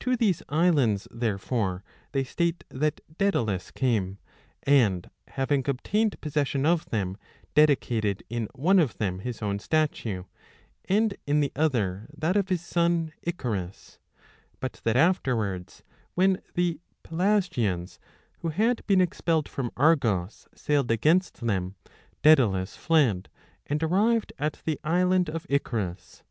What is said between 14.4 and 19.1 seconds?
but that 10 afterwards, when the Pelasgians, who had been